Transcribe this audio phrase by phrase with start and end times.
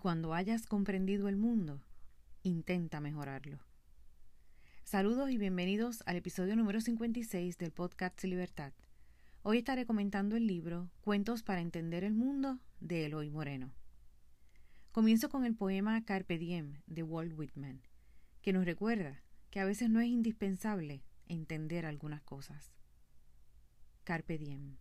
[0.00, 1.82] Cuando hayas comprendido el mundo,
[2.44, 3.58] intenta mejorarlo.
[4.84, 8.72] Saludos y bienvenidos al episodio número 56 del podcast Libertad.
[9.42, 13.72] Hoy estaré comentando el libro Cuentos para entender el mundo de Eloy Moreno.
[14.92, 17.82] Comienzo con el poema Carpe Diem de Walt Whitman,
[18.40, 19.20] que nos recuerda
[19.50, 22.72] que a veces no es indispensable entender algunas cosas.
[24.04, 24.76] Carpe Diem.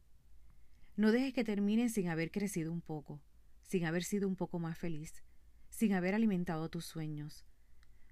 [0.95, 3.19] No dejes que termine sin haber crecido un poco,
[3.67, 5.23] sin haber sido un poco más feliz,
[5.69, 7.45] sin haber alimentado tus sueños,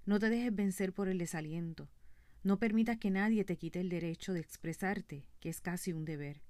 [0.05, 1.90] no te dejes vencer por el desaliento.
[2.44, 6.44] No permitas que nadie te quite el derecho de expresarte, que es casi un deber.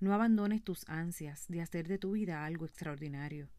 [0.00, 3.50] No abandones tus ansias de hacer de tu vida algo extraordinario.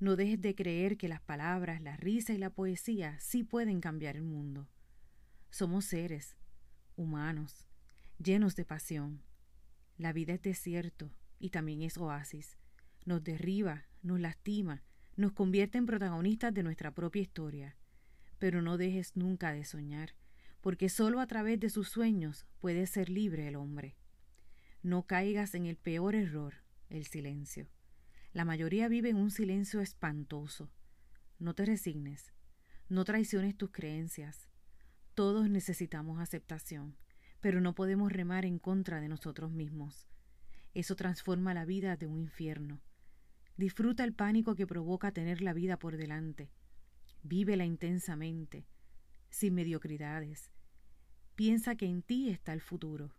[0.00, 4.16] No dejes de creer que las palabras, la risa y la poesía sí pueden cambiar
[4.16, 4.68] el mundo.
[5.50, 6.38] Somos seres,
[6.96, 7.66] humanos,
[8.18, 9.22] llenos de pasión.
[9.98, 12.56] La vida es desierto y también es oasis.
[13.08, 14.82] Nos derriba, nos lastima,
[15.16, 17.76] nos convierte en protagonistas de nuestra propia historia
[18.38, 20.14] pero no dejes nunca de soñar,
[20.60, 23.96] porque sólo a través de sus sueños puede ser libre el hombre.
[24.82, 26.54] No caigas en el peor error,
[26.88, 27.68] el silencio.
[28.32, 30.70] La mayoría vive en un silencio espantoso.
[31.38, 32.32] No te resignes,
[32.88, 34.48] no traiciones tus creencias.
[35.14, 36.96] Todos necesitamos aceptación,
[37.40, 40.06] pero no podemos remar en contra de nosotros mismos.
[40.74, 42.80] Eso transforma la vida de un infierno.
[43.58, 46.50] Disfruta el pánico que provoca tener la vida por delante
[47.22, 48.66] Vívela intensamente,
[49.28, 50.50] sin mediocridades.
[51.34, 53.12] Piensa que en ti está el futuro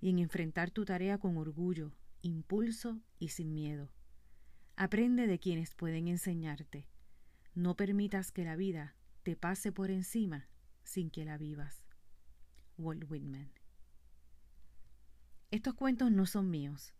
[0.00, 3.90] y en enfrentar tu tarea con orgullo, impulso y sin miedo.
[4.76, 6.88] Aprende de quienes pueden enseñarte.
[7.54, 10.48] No permitas que la vida te pase por encima
[10.82, 11.84] sin que la vivas.
[12.78, 13.52] Walt Whitman.
[15.50, 16.94] Estos cuentos no son míos.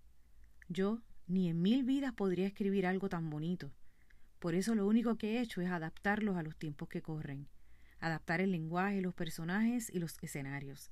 [0.68, 3.72] Yo ni en mil vidas podría escribir algo tan bonito.
[4.38, 7.48] Por eso lo único que he hecho es adaptarlos a los tiempos que corren,
[8.00, 10.90] adaptar el lenguaje, los personajes y los escenarios.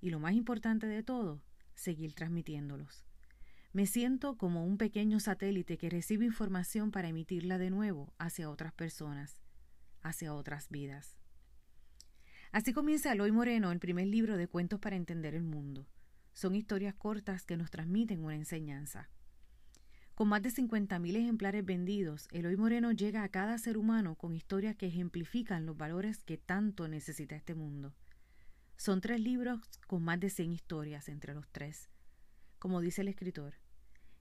[0.00, 1.42] Y lo más importante de todo,
[1.74, 3.04] seguir transmitiéndolos.
[3.72, 8.72] Me siento como un pequeño satélite que recibe información para emitirla de nuevo hacia otras
[8.72, 9.42] personas,
[10.00, 11.18] hacia otras vidas.
[12.52, 15.88] Así comienza Eloy Moreno, el primer libro de cuentos para entender el mundo.
[16.34, 19.10] Son historias cortas que nos transmiten una enseñanza.
[20.14, 24.76] Con más de 50.000 ejemplares vendidos, Eloy Moreno llega a cada ser humano con historias
[24.76, 27.92] que ejemplifican los valores que tanto necesita este mundo.
[28.76, 31.90] Son tres libros con más de 100 historias entre los tres.
[32.60, 33.54] Como dice el escritor,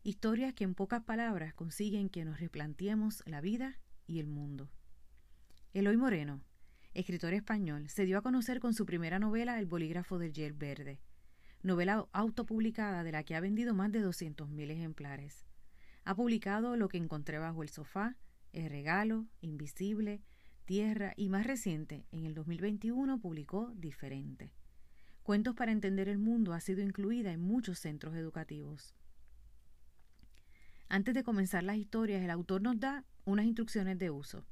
[0.02, 3.78] historias que en pocas palabras consiguen que nos replanteemos la vida
[4.08, 4.72] y el mundo.
[5.74, 6.42] Eloy Moreno,
[6.96, 11.00] escritor español, se dio a conocer con su primera novela El bolígrafo del Yel Verde,
[11.62, 15.46] novela autopublicada de la que ha vendido más de 200.000 ejemplares.
[16.06, 18.18] Ha publicado Lo que encontré bajo el sofá,
[18.52, 20.22] El regalo, Invisible,
[20.66, 24.54] Tierra y más reciente, en el 2021, publicó Diferente.
[25.24, 28.96] Cuentos para entender el mundo ha sido incluida en muchos centros educativos.
[30.90, 34.46] Antes de comenzar las historias, el autor nos da unas instrucciones de uso.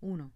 [0.00, 0.32] 1.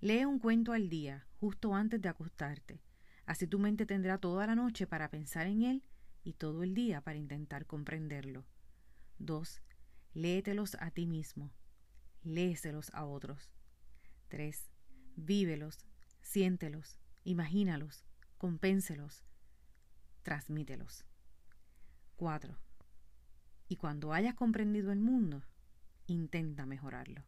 [0.00, 2.80] Lee un cuento al día, justo antes de acostarte.
[3.26, 5.82] Así tu mente tendrá toda la noche para pensar en él
[6.22, 8.46] y todo el día para intentar comprenderlo.
[9.18, 9.60] 2.
[10.14, 11.52] Léetelos a ti mismo.
[12.22, 13.52] Léeselos a otros.
[14.28, 14.70] 3.
[15.16, 15.86] Vívelos,
[16.20, 18.04] siéntelos, imagínalos,
[18.38, 19.24] compénselos,
[20.22, 21.04] transmítelos.
[22.16, 22.56] 4.
[23.68, 25.42] Y cuando hayas comprendido el mundo,
[26.06, 27.22] intenta mejorarlo.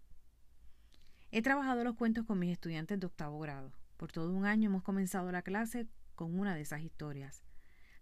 [1.30, 3.72] He trabajado los cuentos con mis estudiantes de octavo grado.
[3.96, 7.44] Por todo un año hemos comenzado la clase con una de esas historias.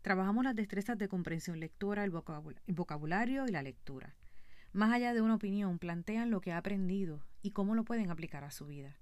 [0.03, 2.11] Trabajamos las destrezas de comprensión lectora, el
[2.75, 4.17] vocabulario y la lectura.
[4.73, 8.45] Más allá de una opinión, plantean lo que ha aprendido y cómo lo pueden aplicar
[8.45, 8.97] a su vida.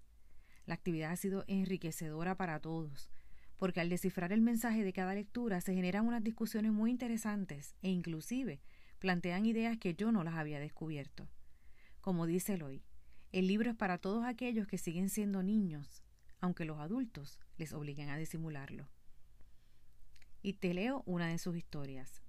[0.65, 3.11] La actividad ha sido enriquecedora para todos,
[3.59, 7.91] porque al descifrar el mensaje de cada lectura se generan unas discusiones muy interesantes e
[7.91, 8.61] inclusive
[8.99, 11.29] plantean ideas que yo no las había descubierto.
[12.01, 12.83] Como dice Eloy,
[13.33, 16.03] el libro es para todos aquellos que siguen siendo niños,
[16.41, 18.89] aunque los adultos les obliguen a disimularlo.
[20.41, 22.23] Y te leo una de sus historias.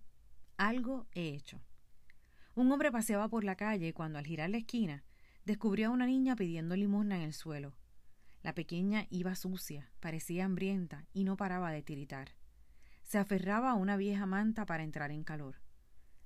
[0.57, 1.61] Algo he hecho.
[2.59, 5.05] Un hombre paseaba por la calle cuando al girar la esquina
[5.45, 7.73] descubrió a una niña pidiendo limosna en el suelo.
[8.43, 12.35] La pequeña iba sucia, parecía hambrienta y no paraba de tiritar.
[13.01, 15.61] Se aferraba a una vieja manta para entrar en calor.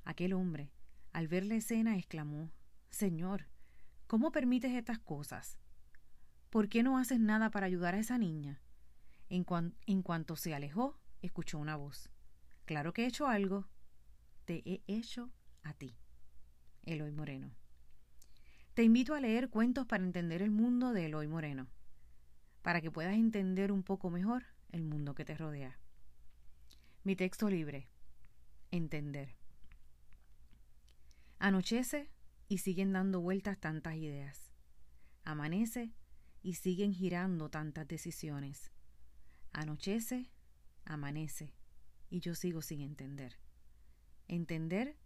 [0.06, 0.71] Aquel hombre,
[1.12, 2.51] al ver la escena, exclamó
[2.89, 3.45] Señor,
[4.07, 5.59] ¿cómo permites estas cosas?
[6.50, 8.59] ¿Por qué no haces nada para ayudar a esa niña?
[9.30, 9.45] En,
[9.85, 12.09] en cuanto se alejó, escuchó una voz.
[12.65, 13.68] Claro que he hecho algo.
[14.45, 15.30] Te he hecho
[15.62, 15.95] a ti.
[16.85, 17.51] Eloy Moreno.
[18.74, 21.68] Te invito a leer Cuentos para entender el mundo de Eloy Moreno,
[22.62, 25.77] para que puedas entender un poco mejor el mundo que te rodea.
[27.03, 27.89] Mi texto libre.
[28.71, 29.35] Entender.
[31.38, 32.09] Anochece
[32.47, 34.51] y siguen dando vueltas tantas ideas.
[35.24, 35.94] Amanece
[36.41, 38.71] y siguen girando tantas decisiones.
[39.51, 40.31] Anochece,
[40.85, 41.53] amanece
[42.09, 43.38] y yo sigo sin entender.
[44.27, 44.97] Entender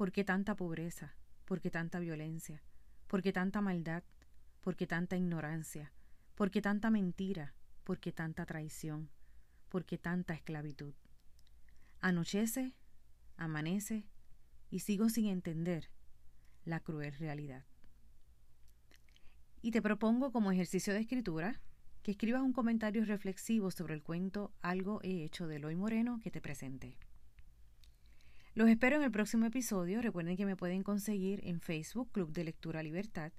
[0.00, 1.14] por qué tanta pobreza,
[1.44, 2.62] por qué tanta violencia,
[3.06, 4.02] por qué tanta maldad,
[4.62, 5.92] por qué tanta ignorancia,
[6.36, 7.52] por qué tanta mentira,
[7.84, 9.10] por qué tanta traición,
[9.68, 10.94] por qué tanta esclavitud.
[12.00, 12.74] Anochece,
[13.36, 14.06] amanece
[14.70, 15.90] y sigo sin entender
[16.64, 17.66] la cruel realidad.
[19.60, 21.60] Y te propongo como ejercicio de escritura
[22.02, 26.30] que escribas un comentario reflexivo sobre el cuento Algo he hecho de Eloy Moreno que
[26.30, 26.96] te presenté.
[28.54, 30.02] Los espero en el próximo episodio.
[30.02, 33.30] Recuerden que me pueden conseguir en Facebook Club de Lectura Libertad,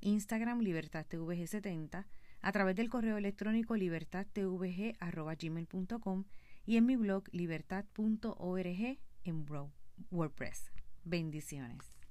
[0.00, 2.06] Instagram Libertad 70
[2.40, 6.24] a través del correo electrónico libertadtvg.gmail.com
[6.64, 9.46] y en mi blog libertad.org en
[10.10, 10.72] WordPress.
[11.04, 12.03] Bendiciones.